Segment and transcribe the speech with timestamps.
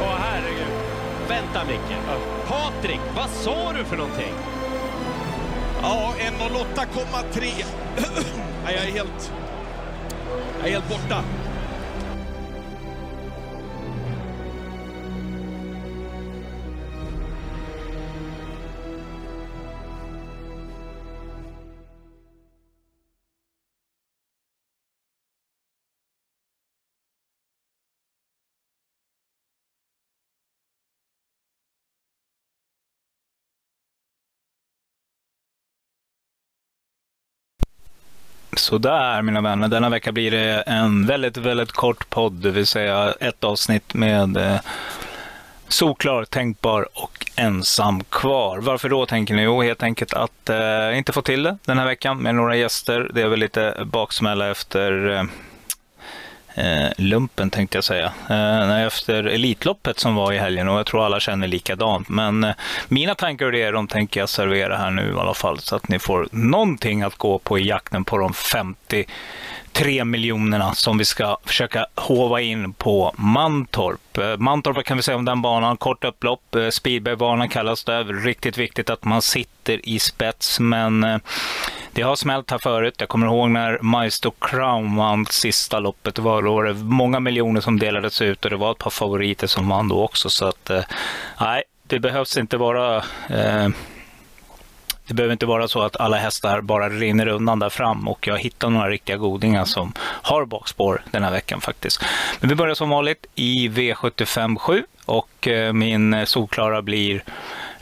[0.00, 0.72] Åh herregud.
[1.28, 1.96] Vänta Micke.
[2.48, 4.34] Patrik, vad sa du för någonting?
[5.82, 7.64] Ja, 1.08,3.
[8.64, 9.32] Nej, jag är helt...
[10.58, 11.22] Jag är helt borta.
[38.66, 43.14] Sådär mina vänner, denna vecka blir det en väldigt, väldigt kort podd, det vill säga
[43.20, 44.60] ett avsnitt med eh,
[45.68, 48.58] solklar, tänkbar och ensam kvar.
[48.58, 49.42] Varför då tänker ni?
[49.42, 53.10] Jo, helt enkelt att eh, inte få till det den här veckan med några gäster.
[53.14, 55.24] Det är väl lite baksmälla efter eh,
[56.56, 58.12] eh, lumpen tänkte jag säga.
[58.30, 62.08] Eh, efter Elitloppet som var i helgen och jag tror alla känner likadant.
[62.08, 62.54] Men eh,
[62.88, 65.88] mina tankar och det de tänker jag servera här nu i alla fall så att
[65.88, 71.38] ni får någonting att gå på i jakten på de 53 miljonerna som vi ska
[71.44, 74.18] försöka hova in på Mantorp.
[74.18, 75.76] Eh, Mantorp, vad kan vi säga om den banan?
[75.76, 78.02] Kort upplopp, eh, speedwaybanan kallas det.
[78.02, 81.18] Riktigt viktigt att man sitter i spets, men eh,
[81.96, 82.94] det har smält här förut.
[82.98, 86.14] Jag kommer ihåg när Maestro Crown vann sista loppet.
[86.14, 88.90] Det var, då var det många miljoner som delades ut och det var ett par
[88.90, 90.30] favoriter som vann då också.
[90.30, 90.82] Så att, eh,
[91.40, 92.96] nej, det behövs inte vara
[93.30, 93.68] eh,
[95.06, 98.38] det behöver inte vara så att alla hästar bara rinner undan där fram och jag
[98.38, 102.04] hittar några riktiga godingar som har bakspår den här veckan faktiskt.
[102.40, 107.24] Men vi börjar som vanligt i V75 7 och eh, min eh, solklara blir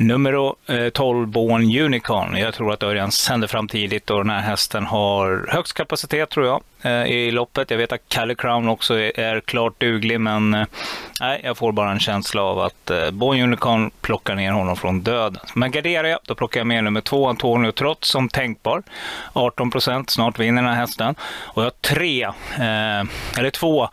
[0.00, 0.54] Nummer
[0.90, 2.36] 12, eh, Born Unicorn.
[2.36, 6.46] Jag tror att Örjan sänder fram tidigt och den här hästen har högst kapacitet tror
[6.46, 7.70] jag eh, i loppet.
[7.70, 10.66] Jag vet att Calle Crown också är klart duglig men eh,
[11.20, 15.42] nej, jag får bara en känsla av att Born Unicorn plockar ner honom från döden.
[15.54, 18.82] Men garderar jag, då plockar jag med nummer 2, Antonio Trots som tänkbar.
[19.32, 21.14] 18 procent, snart vinner den här hästen.
[21.22, 22.28] Och jag har tre,
[23.38, 23.88] eller två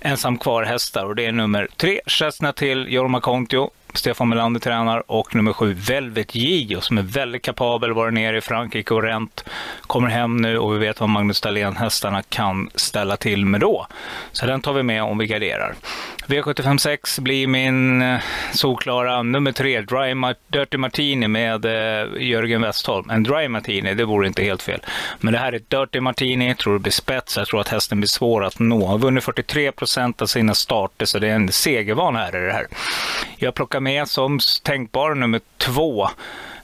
[0.00, 5.10] ensam kvar hästar och det är nummer 3, Chesna till Jorma Kontio Stefan Melander tränar
[5.10, 9.44] och nummer sju Velvet Gio som är väldigt kapabel, varit nere i Frankrike och ränt,
[9.82, 13.86] kommer hem nu och vi vet vad Magnus Dahlén-hästarna kan ställa till med då.
[14.32, 15.74] Så den tar vi med om vi garderar.
[16.26, 18.20] V756 blir min eh,
[18.52, 23.10] solklara nummer tre, Dry Ma Dirty Martini med eh, Jörgen Westholm.
[23.10, 24.80] En Dry Martini, det vore inte helt fel.
[25.20, 27.68] Men det här är ett Dirty Martini, jag tror det blir spets, jag tror att
[27.68, 28.86] hästen blir svår att nå.
[28.86, 32.52] Har vunnit 43 procent av sina starter, så det är en segervan här i det
[32.52, 32.66] här.
[33.36, 36.08] Jag plockar med som tänkbar nummer två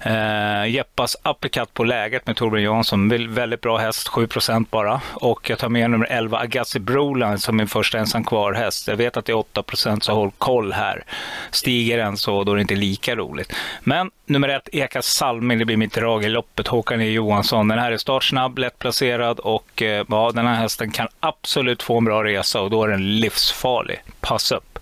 [0.00, 3.34] Eh, Jeppas uppercut på läget med Torbjörn Jansson.
[3.34, 4.28] Väldigt bra häst, 7
[4.70, 5.00] bara.
[5.14, 8.88] Och jag tar med nummer 11 Agassi Broline som min första ensam kvar häst.
[8.88, 11.04] Jag vet att det är 8% så håll koll här.
[11.50, 13.52] Stiger den så då är det inte lika roligt.
[13.80, 16.68] Men nummer ett Eka Salming, det blir mitt drag i loppet.
[16.68, 17.68] Håkan E Johansson.
[17.68, 22.04] Den här är startsnabb, lättplacerad och eh, ja, den här hästen kan absolut få en
[22.04, 24.02] bra resa och då är den livsfarlig.
[24.20, 24.78] Pass upp.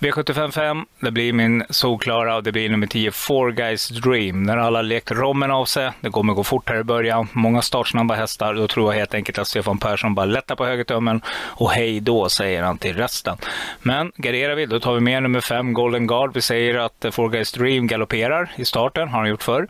[0.00, 4.42] V755, det blir min solklara och det blir nummer 10, Four Guys Dream.
[4.42, 8.14] När alla lekt rommen av sig, det kommer gå fort här i början, många startsnabba
[8.14, 12.00] hästar, då tror jag helt enkelt att Stefan Persson bara lättar på högertummen och hej
[12.00, 13.36] då säger han till resten.
[13.82, 16.34] Men garderar vi, då tar vi med nummer 5, Golden Guard.
[16.34, 19.68] Vi säger att Four Guys Dream galopperar i starten, har han gjort förr.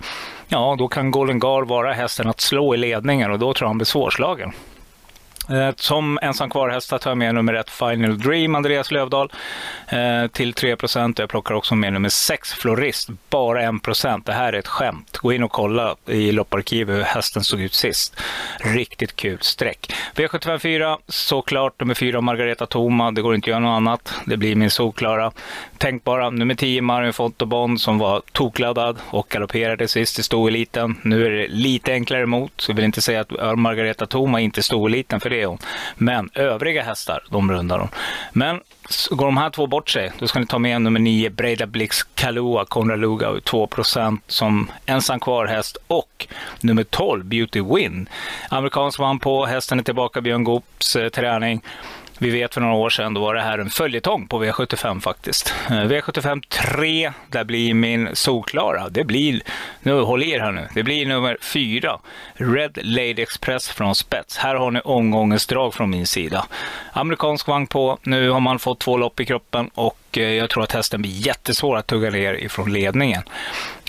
[0.49, 3.71] Ja, då kan Golden Guard vara hästen att slå i ledningen och då tror jag
[3.71, 4.53] han blir svårslagen.
[5.51, 9.33] Eh, som ensam kvar-hästar tar jag med nummer ett Final Dream, Andreas Lövdahl,
[9.89, 14.59] eh, till 3% Jag plockar också med nummer 6 Florist, bara 1 Det här är
[14.59, 15.19] ett skämt.
[15.19, 18.21] Gå in och kolla i lopparkivet hur hästen såg ut sist.
[18.59, 19.93] Riktigt kul streck.
[20.15, 23.11] V754, såklart nummer 4 Margareta Toma.
[23.11, 24.15] Det går inte att göra något annat.
[24.27, 25.33] Det blir min solklara.
[25.79, 30.97] Tänk bara nummer 10 Marion Fontobond som var tokladdad och galopperade sist i stoeliten.
[31.03, 34.63] Nu är det lite enklare emot, jag vill inte säga att Margareta Toma inte är
[34.63, 35.59] stoeliten för det är hon.
[35.97, 37.89] Men övriga hästar, de rundar hon.
[38.33, 38.61] Men
[39.11, 42.03] går de här två bort sig, då ska ni ta med nummer 9 Breda Blix
[42.03, 43.69] Kalua Konrad Luga 2
[44.27, 46.27] som ensam kvar häst och
[46.61, 48.09] nummer 12 Beauty Win.
[48.49, 51.63] Amerikansk vann på, hästen är tillbaka, Björn Goops eh, träning.
[52.21, 55.55] Vi vet för några år sedan, då var det här en följetong på V75 faktiskt.
[55.71, 58.89] Eh, V75 3, där blir min solklara.
[58.89, 59.41] Det blir,
[59.81, 61.99] nu håll er här nu, det blir nummer 4.
[62.35, 64.39] Red Lady Express från spets.
[64.39, 66.47] Här har ni omgångens drag från min sida.
[66.93, 70.51] Amerikansk vagn på, nu har man fått två lopp i kroppen och och eh, jag
[70.51, 73.23] tror att hästen blir jättesvår att tugga ner ifrån ledningen.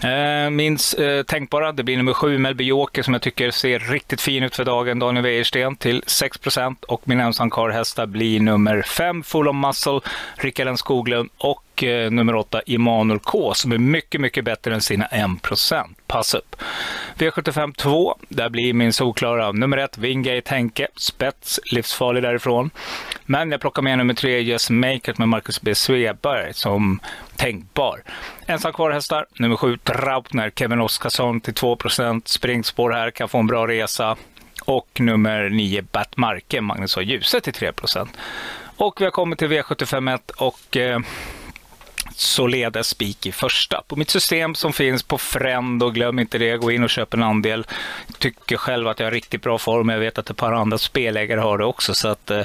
[0.04, 4.22] Eh, min eh, tänkbara, det blir nummer sju, Melby Joker, som jag tycker ser riktigt
[4.22, 9.48] fin ut för dagen, Daniel Wäjersten till 6% och min ensamkarlhästar blir nummer fem, Full
[9.48, 10.00] of Muscle,
[10.36, 10.78] Rickard N.
[10.78, 11.30] Skoglund.
[11.38, 16.56] Och nummer åtta, Immanuel K, som är mycket, mycket bättre än sina 1% Pass upp.
[17.20, 22.70] V75 2, där blir min solklara nummer ett, Wingate Henke, spets, livsfarlig därifrån.
[23.26, 25.76] Men jag plockar med nummer tre, Just Make It med Marcus B.
[25.76, 27.00] Sveberg som
[27.36, 28.04] tänkbar.
[28.46, 33.48] Ensam kvar hästar, nummer sju, Trautner, Kevin Oskarsson till 2% springspår här, kan få en
[33.48, 34.18] bra resa.
[34.66, 37.02] Och nummer nio, Bert Marke, Magnus A.
[37.02, 38.08] Ljuset till 3%
[38.78, 41.00] Och vi har kommit till V751 och eh,
[42.20, 43.82] således spik i första.
[43.88, 47.14] På mitt system som finns på Frend och glöm inte det, gå in och köp
[47.14, 47.68] en andel.
[48.18, 49.90] Tycker själv att jag har riktigt bra form.
[49.90, 51.94] Jag vet att ett par andra spelägare har det också.
[51.94, 52.42] Så att, eh,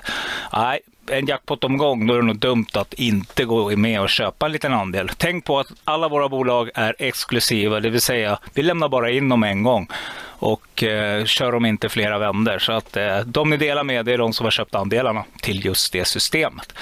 [0.52, 0.80] nej,
[1.10, 4.72] en jackpot-omgång, då är det nog dumt att inte gå med och köpa en liten
[4.72, 5.10] andel.
[5.16, 9.28] Tänk på att alla våra bolag är exklusiva, det vill säga vi lämnar bara in
[9.28, 9.88] dem en gång
[10.26, 12.58] och eh, kör dem inte flera vändor.
[12.58, 15.64] Så att eh, de ni delar med det är de som har köpt andelarna till
[15.64, 16.72] just det systemet.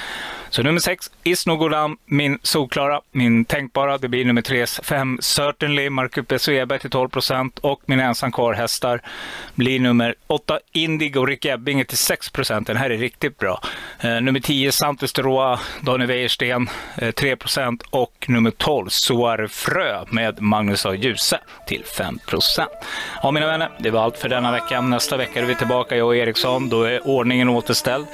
[0.53, 3.99] Så nummer sex, Isnogolam, min solklara, min tänkbara.
[3.99, 6.79] Det blir nummer tre, fem, Certainly, Marcus B.
[6.79, 7.59] Till 12 procent.
[7.59, 9.03] Och min ensam kvar hästar
[9.55, 12.67] blir nummer åtta, Indigo, Rick Ebbinge till 6 procent.
[12.67, 13.61] Den här är riktigt bra.
[14.01, 17.83] Eh, nummer tio, Santos Roa, Daniel Wäjersten, eh, 3 procent.
[17.91, 20.95] Och nummer tolv, Soar Frö med Magnus A.
[20.95, 22.71] Djuse till 5 procent.
[23.23, 24.81] Ja, mina vänner, det var allt för denna vecka.
[24.81, 26.69] Nästa vecka är vi tillbaka, jag och Eriksson.
[26.69, 28.07] Då är ordningen återställd.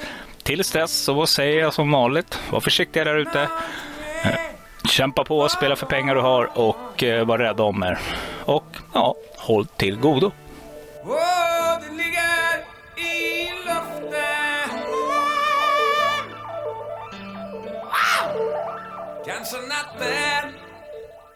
[0.43, 3.41] Tills dess så säger jag som vanligt, var försiktiga där ute.
[4.23, 4.39] Eh,
[4.89, 7.99] kämpa på, spela för pengar du har och eh, var rädda om er.
[8.45, 10.31] Och ja, håll till godo.
[19.25, 20.53] Kanske natten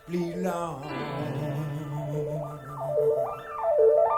[0.07, 1.42] blir lång